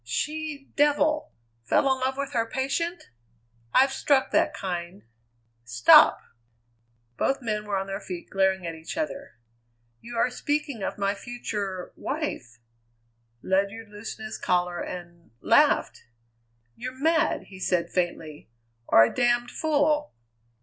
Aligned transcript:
"She 0.03 0.71
devil! 0.75 1.31
Fell 1.63 1.81
in 1.93 1.99
love 2.01 2.17
with 2.17 2.33
her 2.33 2.49
patient? 2.49 3.11
I've 3.71 3.93
struck 3.93 4.31
that 4.31 4.51
kind" 4.51 5.03
"Stop!" 5.63 6.21
Both 7.17 7.39
men 7.43 7.65
were 7.65 7.77
on 7.77 7.85
their 7.85 7.99
feet 7.99 8.23
and 8.25 8.31
glaring 8.31 8.65
at 8.65 8.73
each 8.73 8.97
other. 8.97 9.35
"You 9.99 10.17
are 10.17 10.31
speaking 10.31 10.81
of 10.81 10.97
my 10.97 11.13
future 11.13 11.93
wife!" 11.95 12.57
Ledyard 13.43 13.89
loosened 13.89 14.25
his 14.25 14.39
collar 14.39 14.79
and 14.79 15.29
laughed! 15.39 16.05
"You're 16.75 16.97
mad!" 16.99 17.43
he 17.49 17.59
said 17.59 17.91
faintly, 17.91 18.49
"or 18.87 19.03
a 19.03 19.13
damned 19.13 19.51
fool!" 19.51 20.15